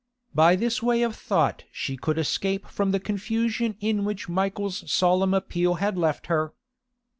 [0.33, 5.35] By this way of thought she could escape from the confusion in which Michael's solemn
[5.35, 6.55] appeal had left her.